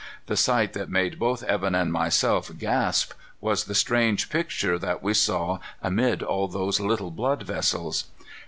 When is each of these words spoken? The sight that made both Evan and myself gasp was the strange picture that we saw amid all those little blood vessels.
The 0.25 0.35
sight 0.35 0.73
that 0.73 0.89
made 0.89 1.19
both 1.19 1.43
Evan 1.43 1.75
and 1.75 1.93
myself 1.93 2.49
gasp 2.57 3.13
was 3.39 3.65
the 3.65 3.75
strange 3.75 4.31
picture 4.31 4.79
that 4.79 5.03
we 5.03 5.13
saw 5.13 5.59
amid 5.79 6.23
all 6.23 6.47
those 6.47 6.79
little 6.79 7.11
blood 7.11 7.43
vessels. 7.43 8.05